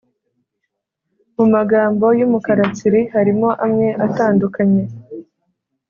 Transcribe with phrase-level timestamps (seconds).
[1.35, 4.83] Mu magambo y’umukara tsiri harimo amwe atandukanye